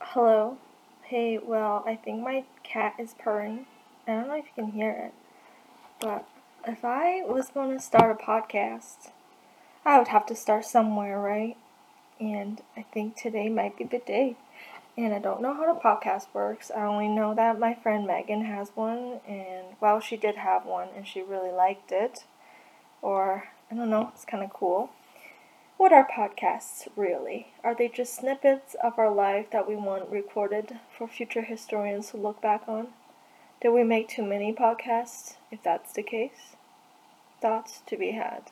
[0.00, 0.58] Hello.
[1.02, 3.66] Hey, well, I think my cat is purring.
[4.06, 5.12] I don't know if you can hear it,
[6.00, 6.26] but
[6.66, 9.10] if I was going to start a podcast,
[9.84, 11.56] I would have to start somewhere, right?
[12.20, 14.36] And I think today might be the day.
[14.96, 16.70] And I don't know how the podcast works.
[16.74, 20.88] I only know that my friend Megan has one, and well, she did have one,
[20.96, 22.24] and she really liked it.
[23.02, 24.90] Or, I don't know, it's kind of cool.
[25.78, 27.52] What are podcasts really?
[27.62, 32.16] Are they just snippets of our life that we want recorded for future historians to
[32.16, 32.88] look back on?
[33.62, 36.56] Did we make too many podcasts, if that's the case?
[37.40, 38.50] Thoughts to be had.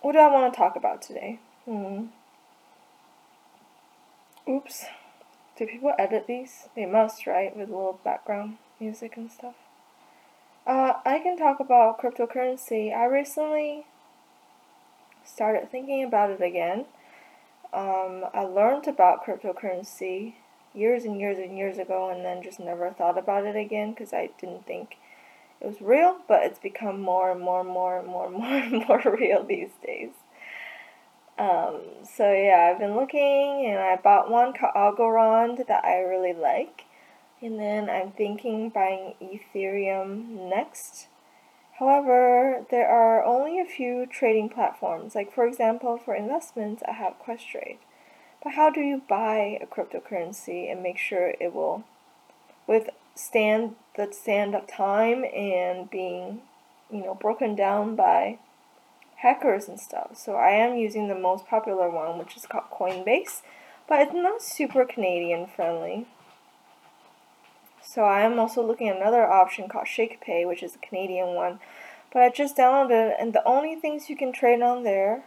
[0.00, 1.40] What do I want to talk about today?
[1.64, 2.04] Hmm.
[4.48, 4.84] Oops.
[5.58, 6.68] Do people edit these?
[6.76, 7.54] They must, right?
[7.54, 9.56] With a little background music and stuff.
[10.68, 12.96] Uh, I can talk about cryptocurrency.
[12.96, 13.86] I recently
[15.24, 16.86] started thinking about it again.
[17.72, 20.34] Um, I learned about cryptocurrency
[20.74, 24.12] years and years and years ago and then just never thought about it again because
[24.12, 24.96] I didn't think
[25.60, 28.56] it was real, but it's become more and more and more and more and more
[28.56, 30.10] and more real these days.
[31.38, 36.84] Um, so yeah, I've been looking and I bought one Algorand that I really like.
[37.40, 41.08] And then I'm thinking buying Ethereum next.
[41.78, 45.14] However, there are only a few trading platforms.
[45.14, 47.78] Like for example, for investments, I have Questrade.
[48.42, 51.84] But how do you buy a cryptocurrency and make sure it will
[52.66, 56.42] withstand the stand of time and being,
[56.90, 58.38] you know, broken down by
[59.16, 60.10] hackers and stuff.
[60.16, 63.42] So I am using the most popular one, which is called Coinbase,
[63.88, 66.06] but it's not super Canadian friendly.
[67.86, 71.60] So I am also looking at another option called ShakePay, which is a Canadian one.
[72.12, 75.24] But I just downloaded it, and the only things you can trade on there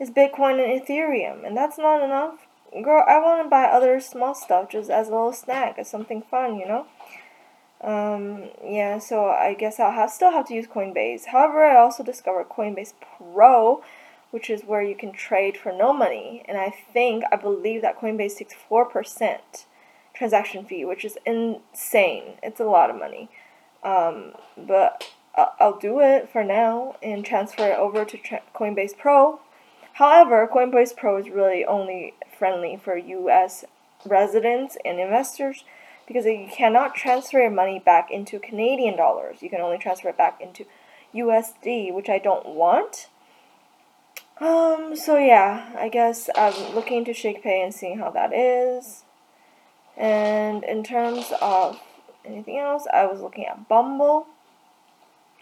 [0.00, 2.46] is Bitcoin and Ethereum, and that's not enough.
[2.82, 6.22] Girl, I want to buy other small stuff just as a little snack, as something
[6.22, 6.86] fun, you know.
[7.82, 11.26] Um, yeah, so I guess I'll have, still have to use Coinbase.
[11.26, 13.82] However, I also discovered Coinbase Pro,
[14.30, 18.00] which is where you can trade for no money, and I think I believe that
[18.00, 19.66] Coinbase takes four percent
[20.14, 22.34] transaction fee, which is insane.
[22.42, 23.28] It's a lot of money.
[23.82, 28.18] Um, but I'll do it for now and transfer it over to
[28.54, 29.40] Coinbase Pro.
[29.94, 33.64] However, Coinbase Pro is really only friendly for US
[34.04, 35.64] residents and investors
[36.06, 39.42] because you cannot transfer your money back into Canadian dollars.
[39.42, 40.64] You can only transfer it back into
[41.14, 43.08] USD, which I don't want.
[44.40, 49.04] Um, so yeah, I guess I'm looking into ShakePay and seeing how that is.
[50.00, 51.78] And in terms of
[52.24, 54.26] anything else, I was looking at Bumble.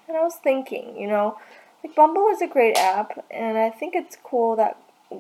[0.09, 1.39] And I was thinking, you know,
[1.85, 4.77] like Bumble is a great app, and I think it's cool that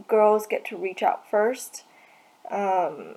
[0.09, 1.85] girls get to reach out first.
[2.51, 3.15] Um,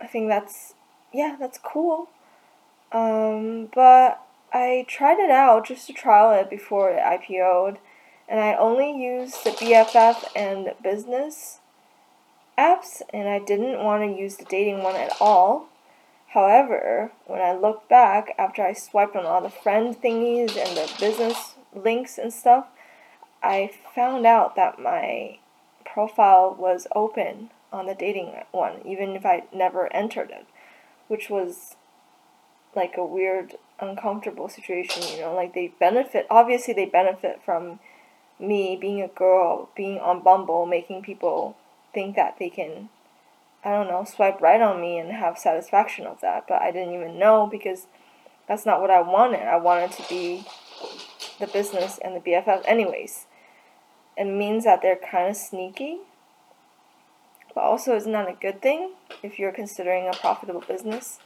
[0.00, 0.74] I think that's,
[1.14, 2.08] yeah, that's cool.
[2.90, 4.20] Um, but
[4.52, 7.78] I tried it out just to trial it before it IPO'd,
[8.28, 11.60] and I only used the BFF and business
[12.58, 15.68] apps and I didn't want to use the dating one at all.
[16.28, 20.92] However, when I look back after I swiped on all the friend thingies and the
[20.98, 22.66] business links and stuff,
[23.42, 25.38] I found out that my
[25.84, 30.46] profile was open on the dating one, even if I never entered it,
[31.08, 31.76] which was
[32.74, 37.80] like a weird, uncomfortable situation, you know, like they benefit, obviously, they benefit from
[38.38, 41.56] me being a girl, being on Bumble, making people
[41.96, 42.90] think that they can,
[43.64, 46.44] I don't know, swipe right on me and have satisfaction of that.
[46.46, 47.86] But I didn't even know because
[48.46, 49.48] that's not what I wanted.
[49.48, 50.44] I wanted to be
[51.40, 53.24] the business and the BFF, anyways.
[54.14, 56.00] It means that they're kind of sneaky,
[57.54, 58.92] but also isn't that a good thing
[59.22, 61.18] if you're considering a profitable business?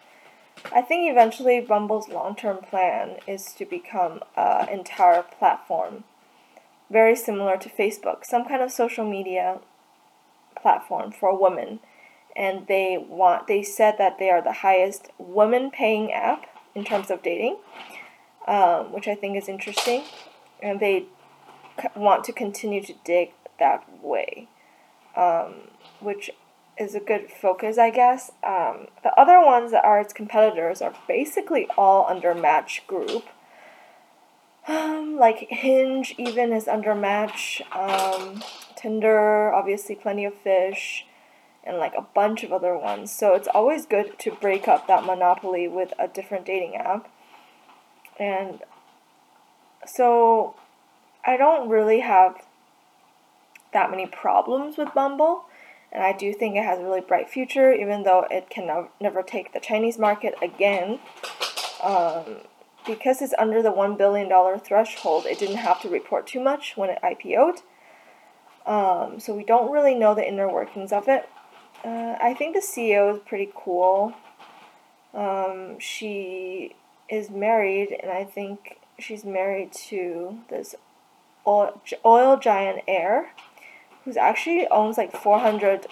[0.73, 6.05] I think eventually Bumble's long term plan is to become an entire platform,
[6.91, 9.59] very similar to Facebook, some kind of social media
[10.63, 11.81] platform for women.
[12.37, 17.11] And they want they said that they are the highest women paying app in terms
[17.11, 17.59] of dating
[18.47, 20.03] um, which i think is interesting.
[20.63, 21.07] And they
[21.81, 24.49] c- want to continue to dig that way
[25.17, 25.55] um,
[26.01, 26.31] which
[26.79, 28.33] is a good focus i guess.
[28.45, 33.25] Um, the other ones that are its competitors are basically all under match group.
[34.69, 38.43] Um, like hinge even is under match um,
[38.81, 41.05] Tinder, obviously Plenty of Fish,
[41.65, 43.13] and like a bunch of other ones.
[43.13, 47.13] So it's always good to break up that monopoly with a different dating app.
[48.19, 48.61] And
[49.87, 50.55] so
[51.25, 52.47] I don't really have
[53.73, 55.45] that many problems with Bumble.
[55.93, 59.23] and I do think it has a really bright future, even though it can never
[59.23, 61.01] take the Chinese market again.
[61.83, 62.39] Um,
[62.87, 64.29] because it's under the $1 billion
[64.61, 67.63] threshold, it didn't have to report too much when it IPO'd.
[68.67, 71.29] Um, so we don't really know the inner workings of it.
[71.85, 74.15] Uh, I think the CEO is pretty cool.
[75.15, 76.77] Um, she
[77.09, 80.75] is married, and I think she's married to this
[81.47, 83.33] oil, giant heir
[84.05, 85.87] who's actually owns like 400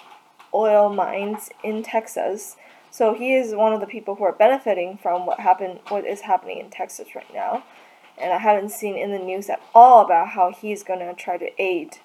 [0.53, 2.55] oil mines in Texas.
[2.91, 6.21] So he is one of the people who are benefiting from what happened, what is
[6.21, 7.63] happening in Texas right now.
[8.17, 11.61] And I haven't seen in the news at all about how he's gonna try to
[11.61, 11.97] aid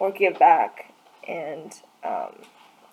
[0.00, 0.92] or give back,
[1.28, 2.34] and um,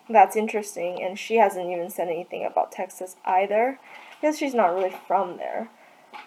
[0.07, 1.01] that's interesting.
[1.01, 3.79] And she hasn't even said anything about Texas either,
[4.21, 5.69] because she's not really from there.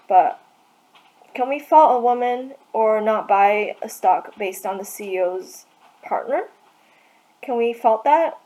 [0.09, 0.41] But
[1.35, 5.67] can we fault a woman or not buy a stock based on the CEO's
[6.03, 6.49] partner?
[7.43, 8.39] Can we fault that?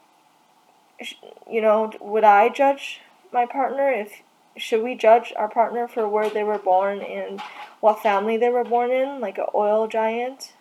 [1.50, 3.00] You know, would I judge
[3.32, 4.22] my partner if
[4.56, 7.40] should we judge our partner for where they were born and
[7.80, 10.52] what family they were born in, like an oil giant?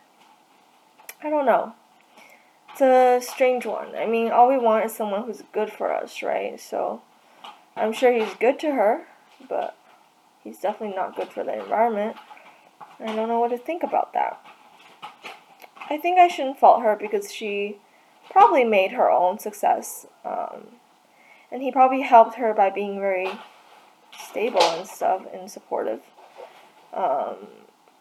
[1.23, 1.73] I don't know.
[2.71, 3.95] It's a strange one.
[3.95, 6.59] I mean, all we want is someone who's good for us, right?
[6.59, 7.01] So
[7.77, 9.05] I'm sure he's good to her,
[9.47, 9.77] but
[10.43, 12.17] he's definitely not good for the environment.
[12.99, 14.39] I don't know what to think about that.
[15.89, 17.77] I think I shouldn't fault her because she
[18.29, 20.05] probably made her own success.
[20.25, 20.77] Um,
[21.51, 23.29] and he probably helped her by being very
[24.17, 26.01] stable and stuff and supportive.
[26.93, 27.47] Um,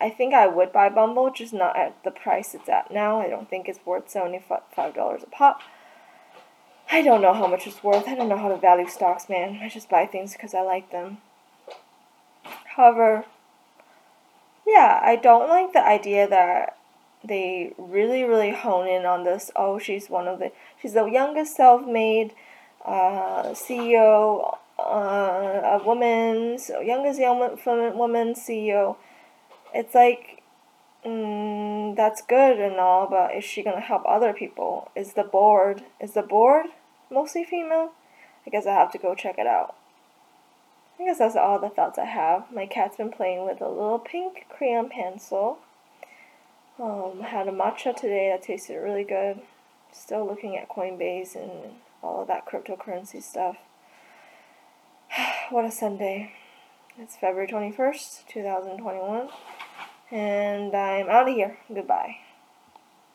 [0.02, 3.20] I think I would buy Bumble, just not at the price it's at now.
[3.20, 5.60] I don't think it's worth $75 a pop.
[6.90, 8.08] I don't know how much it's worth.
[8.08, 9.60] I don't know how to value stocks, man.
[9.62, 11.18] I just buy things because I like them.
[12.76, 13.26] However,
[14.66, 16.76] yeah, I don't like the idea that
[17.22, 19.52] they really, really hone in on this.
[19.54, 20.50] Oh, she's one of the,
[20.80, 22.32] she's the youngest self made
[22.84, 27.38] uh, CEO, uh, a woman, so youngest young
[27.96, 28.96] woman CEO.
[29.74, 30.42] It's like,
[31.04, 34.90] mm, that's good and all, but is she to help other people?
[34.94, 36.66] Is the board, is the board
[37.10, 37.92] mostly female?
[38.46, 39.76] I guess I have to go check it out.
[40.98, 42.52] I guess that's all the thoughts I have.
[42.52, 45.58] My cat's been playing with a little pink crayon pencil.
[46.78, 49.40] Um, had a matcha today that tasted really good.
[49.92, 53.56] Still looking at Coinbase and all of that cryptocurrency stuff.
[55.50, 56.32] what a Sunday.
[56.98, 59.28] It's February 21st, 2021.
[60.10, 61.56] And I'm out of here.
[61.72, 62.16] Goodbye.